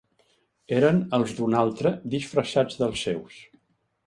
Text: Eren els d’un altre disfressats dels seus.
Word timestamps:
Eren 0.77 1.01
els 1.17 1.35
d’un 1.41 1.53
altre 1.59 1.93
disfressats 2.15 2.81
dels 2.81 3.05
seus. 3.09 3.39